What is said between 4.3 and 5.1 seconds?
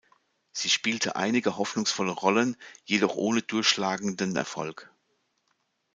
Erfolg.